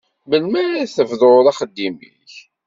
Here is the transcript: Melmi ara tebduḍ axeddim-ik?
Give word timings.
Melmi 0.29 0.57
ara 0.63 0.91
tebduḍ 0.95 1.45
axeddim-ik? 1.51 2.33